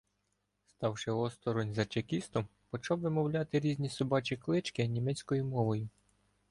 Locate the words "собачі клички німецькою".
3.89-5.45